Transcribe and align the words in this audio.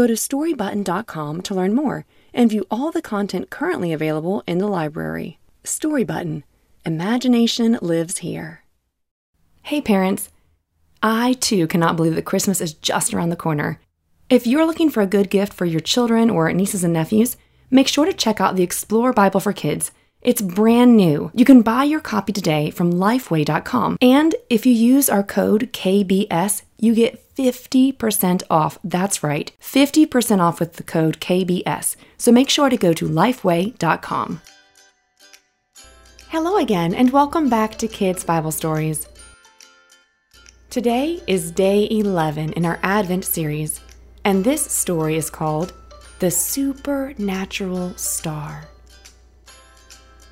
Go 0.00 0.06
to 0.06 0.14
storybutton.com 0.14 1.42
to 1.42 1.54
learn 1.54 1.74
more 1.74 2.06
and 2.32 2.48
view 2.48 2.64
all 2.70 2.90
the 2.90 3.02
content 3.02 3.50
currently 3.50 3.92
available 3.92 4.42
in 4.46 4.56
the 4.56 4.66
library. 4.66 5.38
Storybutton 5.62 6.42
Imagination 6.86 7.78
lives 7.82 8.16
here. 8.24 8.64
Hey, 9.60 9.82
parents. 9.82 10.30
I 11.02 11.34
too 11.34 11.66
cannot 11.66 11.96
believe 11.96 12.14
that 12.14 12.24
Christmas 12.24 12.62
is 12.62 12.72
just 12.72 13.12
around 13.12 13.28
the 13.28 13.36
corner. 13.36 13.78
If 14.30 14.46
you're 14.46 14.64
looking 14.64 14.88
for 14.88 15.02
a 15.02 15.06
good 15.06 15.28
gift 15.28 15.52
for 15.52 15.66
your 15.66 15.80
children 15.80 16.30
or 16.30 16.50
nieces 16.50 16.82
and 16.82 16.94
nephews, 16.94 17.36
make 17.70 17.86
sure 17.86 18.06
to 18.06 18.14
check 18.14 18.40
out 18.40 18.56
the 18.56 18.62
Explorer 18.62 19.12
Bible 19.12 19.40
for 19.40 19.52
Kids. 19.52 19.92
It's 20.22 20.42
brand 20.42 20.98
new. 20.98 21.30
You 21.32 21.46
can 21.46 21.62
buy 21.62 21.84
your 21.84 22.00
copy 22.00 22.34
today 22.34 22.70
from 22.70 22.92
lifeway.com. 22.92 23.96
And 24.02 24.34
if 24.50 24.66
you 24.66 24.72
use 24.72 25.08
our 25.08 25.22
code 25.22 25.70
KBS, 25.72 26.60
you 26.78 26.94
get 26.94 27.34
50% 27.36 28.42
off. 28.50 28.78
That's 28.84 29.22
right, 29.22 29.50
50% 29.62 30.40
off 30.40 30.60
with 30.60 30.74
the 30.74 30.82
code 30.82 31.20
KBS. 31.20 31.96
So 32.18 32.32
make 32.32 32.50
sure 32.50 32.68
to 32.68 32.76
go 32.76 32.92
to 32.92 33.08
lifeway.com. 33.08 34.42
Hello 36.28 36.58
again, 36.58 36.92
and 36.94 37.10
welcome 37.10 37.48
back 37.48 37.76
to 37.78 37.88
Kids 37.88 38.22
Bible 38.22 38.52
Stories. 38.52 39.08
Today 40.68 41.22
is 41.26 41.50
day 41.50 41.88
11 41.90 42.52
in 42.52 42.66
our 42.66 42.78
Advent 42.82 43.24
series, 43.24 43.80
and 44.26 44.44
this 44.44 44.70
story 44.70 45.16
is 45.16 45.30
called 45.30 45.72
The 46.18 46.30
Supernatural 46.30 47.96
Star. 47.96 48.69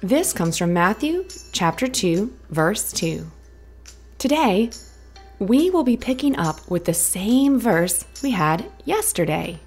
This 0.00 0.32
comes 0.32 0.56
from 0.56 0.72
Matthew 0.72 1.26
chapter 1.50 1.88
2, 1.88 2.32
verse 2.50 2.92
2. 2.92 3.26
Today, 4.18 4.70
we 5.40 5.70
will 5.70 5.82
be 5.82 5.96
picking 5.96 6.38
up 6.38 6.70
with 6.70 6.84
the 6.84 6.94
same 6.94 7.58
verse 7.58 8.04
we 8.22 8.30
had 8.30 8.70
yesterday. 8.84 9.58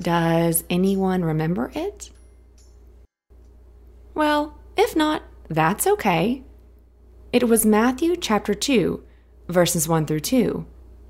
Does 0.00 0.62
anyone 0.70 1.24
remember 1.24 1.72
it? 1.74 2.10
Well, 4.14 4.60
if 4.76 4.94
not, 4.94 5.24
that's 5.48 5.88
okay. 5.88 6.44
It 7.32 7.48
was 7.48 7.66
Matthew 7.66 8.14
chapter 8.14 8.54
2, 8.54 9.02
verses 9.48 9.88
1 9.88 10.06
through 10.06 10.20
2. 10.20 10.64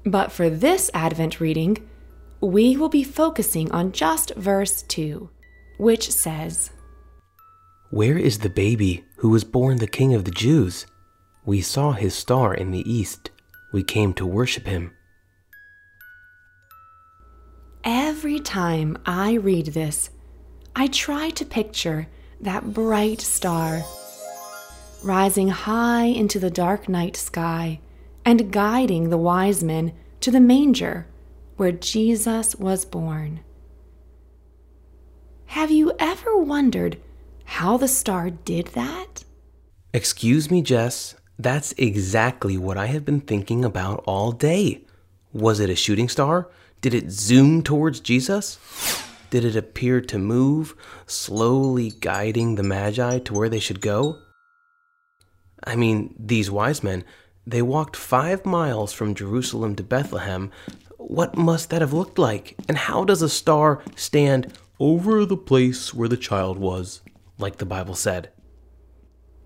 But 0.07 0.33
for 0.33 0.49
this 0.49 0.91
Advent 0.95 1.39
reading, 1.39 1.87
we 2.41 2.79
will 2.79 2.89
be 2.89 3.05
focusing 3.05 3.71
on 3.73 3.93
just 3.93 4.35
verse 4.37 4.81
2, 4.85 5.29
which 5.77 6.11
says, 6.11 6.71
Where 7.91 8.19
is 8.19 8.39
the 8.39 8.51
baby 8.51 9.05
who 9.19 9.29
was 9.29 9.45
born 9.45 9.79
the 9.79 9.87
King 9.87 10.13
of 10.13 10.25
the 10.25 10.33
Jews? 10.33 10.87
We 11.45 11.61
saw 11.61 11.93
his 11.93 12.15
star 12.15 12.53
in 12.53 12.73
the 12.73 12.91
east. 12.91 13.31
We 13.73 13.85
came 13.85 14.13
to 14.15 14.27
worship 14.27 14.67
him. 14.67 14.93
Every 17.85 18.41
time 18.41 18.99
I 19.07 19.35
read 19.35 19.67
this, 19.67 20.11
I 20.75 20.89
try 20.89 21.31
to 21.31 21.45
picture 21.45 22.09
that 22.41 22.73
bright 22.73 23.21
star 23.21 23.85
rising 25.05 25.49
high 25.49 26.07
into 26.07 26.41
the 26.41 26.51
dark 26.51 26.89
night 26.89 27.17
sky 27.17 27.79
and 28.25 28.51
guiding 28.53 29.11
the 29.11 29.17
wise 29.17 29.63
men 29.63 29.93
to 30.21 30.33
the 30.33 30.41
manger 30.41 31.07
where 31.57 31.71
Jesus 31.71 32.57
was 32.57 32.85
born. 32.85 33.41
Have 35.47 35.71
you 35.71 35.93
ever 36.01 36.37
wondered 36.37 37.01
how 37.47 37.77
the 37.77 37.89
star 37.89 38.31
did 38.31 38.67
that? 38.69 39.25
Excuse 39.95 40.51
me, 40.51 40.63
Jess. 40.63 41.15
That's 41.39 41.73
exactly 41.79 42.59
what 42.59 42.77
I 42.77 42.87
have 42.87 43.05
been 43.05 43.21
thinking 43.21 43.65
about 43.65 44.05
all 44.07 44.33
day. 44.33 44.85
Was 45.33 45.61
it 45.61 45.71
a 45.71 45.77
shooting 45.77 46.09
star? 46.09 46.51
Did 46.81 46.93
it 46.93 47.11
zoom 47.11 47.63
towards 47.63 48.01
Jesus? 48.01 48.59
Did 49.31 49.45
it 49.45 49.57
appear 49.57 50.01
to 50.03 50.19
move, 50.19 50.75
slowly 51.07 51.91
guiding 51.91 52.55
the 52.55 52.63
Magi 52.63 53.19
to 53.21 53.35
where 53.35 53.49
they 53.49 53.59
should 53.59 53.81
go? 53.81 54.19
I 55.65 55.77
mean, 55.77 56.15
these 56.19 56.51
wise 56.51 56.83
men, 56.83 57.05
they 57.47 57.63
walked 57.63 57.97
five 57.97 58.45
miles 58.45 58.93
from 58.93 59.15
Jerusalem 59.15 59.75
to 59.77 59.83
Bethlehem. 59.83 60.51
What 60.97 61.37
must 61.37 61.71
that 61.71 61.81
have 61.81 61.93
looked 61.93 62.19
like? 62.19 62.57
And 62.69 62.77
how 62.77 63.05
does 63.05 63.23
a 63.23 63.29
star 63.29 63.83
stand 63.95 64.53
over 64.79 65.25
the 65.25 65.37
place 65.37 65.95
where 65.95 66.09
the 66.09 66.17
child 66.17 66.59
was, 66.59 67.01
like 67.39 67.57
the 67.59 67.67
Bible 67.67 67.95
said? 67.95 68.31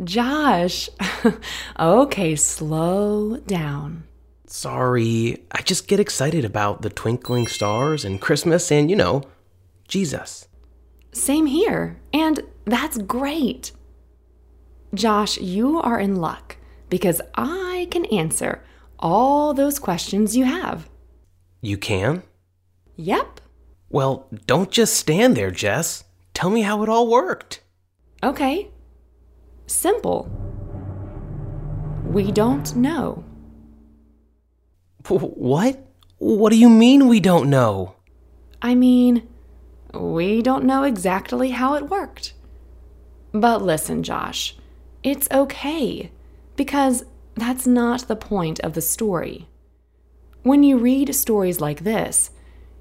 Josh, 0.02 0.88
okay, 1.78 2.36
slow 2.36 3.36
down. 3.38 4.04
Sorry, 4.46 5.44
I 5.52 5.62
just 5.62 5.86
get 5.86 6.00
excited 6.00 6.44
about 6.44 6.82
the 6.82 6.90
twinkling 6.90 7.46
stars 7.46 8.04
and 8.04 8.20
Christmas 8.20 8.72
and, 8.72 8.90
you 8.90 8.96
know, 8.96 9.22
Jesus. 9.86 10.48
Same 11.12 11.46
here, 11.46 12.00
and 12.12 12.40
that's 12.64 12.98
great. 12.98 13.72
Josh, 14.94 15.38
you 15.38 15.80
are 15.80 16.00
in 16.00 16.16
luck 16.16 16.56
because 16.88 17.20
I 17.34 17.88
can 17.90 18.04
answer 18.06 18.64
all 18.98 19.54
those 19.54 19.78
questions 19.78 20.36
you 20.36 20.44
have. 20.44 20.88
You 21.60 21.76
can? 21.76 22.22
Yep. 22.96 23.40
Well, 23.88 24.28
don't 24.46 24.70
just 24.70 24.94
stand 24.94 25.36
there, 25.36 25.50
Jess. 25.50 26.04
Tell 26.34 26.50
me 26.50 26.62
how 26.62 26.82
it 26.82 26.88
all 26.88 27.08
worked. 27.08 27.60
Okay. 28.22 28.70
Simple. 29.66 30.28
We 32.04 32.32
don't 32.32 32.74
know. 32.76 33.24
What? 35.08 35.86
What 36.18 36.50
do 36.50 36.58
you 36.58 36.68
mean 36.68 37.08
we 37.08 37.20
don't 37.20 37.48
know? 37.48 37.94
I 38.60 38.74
mean, 38.74 39.26
we 39.94 40.42
don't 40.42 40.64
know 40.64 40.82
exactly 40.82 41.50
how 41.50 41.74
it 41.74 41.88
worked. 41.88 42.34
But 43.32 43.62
listen, 43.62 44.02
Josh, 44.02 44.56
it's 45.02 45.30
okay, 45.30 46.10
because 46.56 47.04
that's 47.34 47.66
not 47.66 48.06
the 48.06 48.16
point 48.16 48.60
of 48.60 48.74
the 48.74 48.82
story. 48.82 49.48
When 50.42 50.62
you 50.62 50.76
read 50.78 51.14
stories 51.14 51.60
like 51.60 51.84
this, 51.84 52.30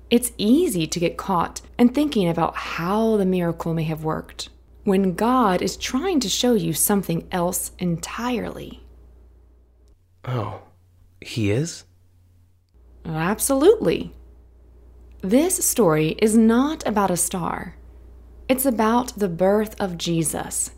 it's 0.10 0.34
easy 0.38 0.86
to 0.88 1.00
get 1.00 1.18
caught 1.18 1.62
in 1.78 1.90
thinking 1.90 2.28
about 2.28 2.56
how 2.56 3.16
the 3.16 3.26
miracle 3.26 3.74
may 3.74 3.84
have 3.84 4.04
worked 4.04 4.50
when 4.84 5.14
God 5.14 5.62
is 5.62 5.78
trying 5.78 6.20
to 6.22 6.30
show 6.30 6.54
you 6.54 6.74
something 6.74 7.28
else 7.32 7.72
entirely. 7.80 8.84
Oh, 10.26 10.62
he 11.22 11.52
is? 11.52 11.86
Absolutely. 13.06 14.14
This 15.22 15.66
story 15.66 16.16
is 16.22 16.38
not 16.38 16.86
about 16.88 17.12
a 17.12 17.18
star. 17.18 17.76
It's 18.48 18.66
about 18.66 19.18
the 19.18 19.28
birth 19.28 19.80
of 19.80 19.98
Jesus. 19.98 20.72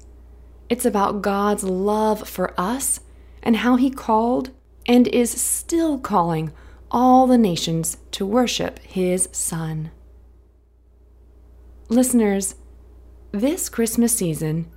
It's 0.68 0.86
about 0.86 1.22
God's 1.22 1.64
love 1.64 2.28
for 2.28 2.54
us 2.60 3.02
and 3.44 3.58
how 3.58 3.76
He 3.76 3.92
called 3.92 4.52
and 4.86 5.08
is 5.08 5.30
still 5.30 6.00
calling 6.00 6.52
all 6.90 7.28
the 7.28 7.38
nations 7.38 7.98
to 8.12 8.26
worship 8.26 8.80
His 8.80 9.30
Son. 9.32 9.92
Listeners, 11.90 12.56
this 13.32 13.70
Christmas 13.70 14.16
season, 14.16 14.70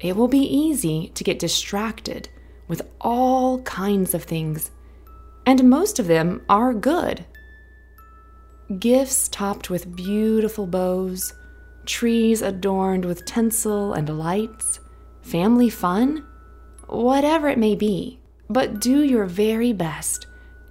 it 0.00 0.16
will 0.16 0.28
be 0.28 0.38
easy 0.38 1.10
to 1.14 1.24
get 1.24 1.38
distracted 1.38 2.28
with 2.68 2.82
all 3.00 3.62
kinds 3.62 4.14
of 4.14 4.24
things, 4.24 4.70
and 5.46 5.70
most 5.70 5.98
of 5.98 6.06
them 6.06 6.42
are 6.48 6.74
good. 6.74 7.24
Gifts 8.78 9.28
topped 9.28 9.70
with 9.70 9.94
beautiful 9.96 10.66
bows, 10.66 11.32
trees 11.86 12.42
adorned 12.42 13.04
with 13.04 13.24
tinsel 13.24 13.92
and 13.92 14.18
lights, 14.18 14.80
family 15.22 15.70
fun, 15.70 16.26
whatever 16.86 17.48
it 17.48 17.58
may 17.58 17.74
be. 17.74 18.18
But 18.50 18.80
do 18.80 19.02
your 19.02 19.24
very 19.24 19.72
best 19.72 20.26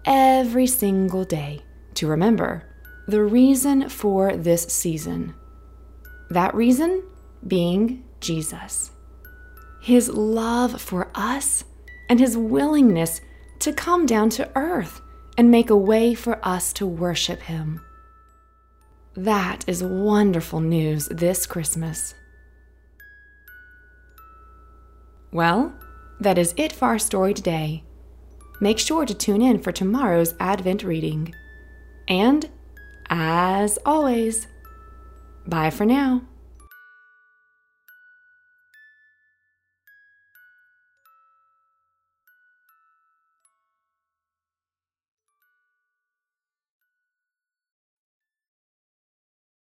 every 0.06 0.68
single 0.68 1.24
day 1.24 1.62
to 1.95 2.07
remember 2.07 2.63
the 3.07 3.24
reason 3.24 3.89
for 3.89 4.35
this 4.35 4.63
season. 4.63 5.33
That 6.30 6.53
reason 6.56 7.03
being 7.48 8.04
Jesus. 8.19 8.92
His 9.81 10.10
love 10.10 10.81
for 10.81 11.12
us 11.13 11.63
and 12.10 12.19
his 12.19 12.38
willingness 12.38 13.22
to 13.60 13.74
come 13.74 14.06
down 14.06 14.30
to 14.31 14.50
earth 14.56 15.01
and 15.38 15.50
make 15.51 15.69
a 15.69 15.78
way 15.78 16.13
for 16.13 16.40
us 16.45 16.74
to 16.74 16.86
worship 16.86 17.42
him. 17.42 17.81
That 19.16 19.63
is 19.68 19.84
wonderful 19.84 20.60
news 20.60 21.07
this 21.07 21.45
Christmas. 21.45 22.16
Well, 25.31 25.74
that 26.19 26.38
is 26.38 26.54
it 26.57 26.72
for 26.72 26.86
our 26.86 27.00
story 27.00 27.34
today. 27.34 27.84
Make 28.60 28.80
sure 28.80 29.06
to 29.06 29.13
tune 29.13 29.42
in 29.42 29.60
for 29.60 29.72
tomorrow's 29.72 30.36
Advent 30.40 30.84
reading. 30.84 31.34
And, 32.07 32.50
as 33.10 33.78
always, 33.86 34.48
bye 35.48 35.69
for 35.69 35.86
now. 35.86 36.22